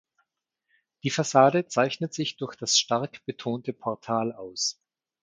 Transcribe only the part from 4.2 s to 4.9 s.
aus.